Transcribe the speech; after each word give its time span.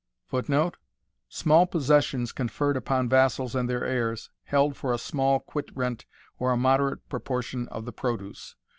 [Footnote: 0.25 0.77
Small 1.29 1.67
possessions 1.67 2.31
conferred 2.31 2.75
upon 2.75 3.07
vassals 3.07 3.53
and 3.53 3.69
their 3.69 3.85
heirs, 3.85 4.31
held 4.45 4.75
for 4.75 4.91
a 4.91 4.97
small 4.97 5.39
quit 5.39 5.69
rent, 5.75 6.07
or 6.39 6.51
a 6.51 6.57
moderate 6.57 7.07
proportion 7.07 7.67
of 7.67 7.85
the 7.85 7.93
produce. 7.93 8.55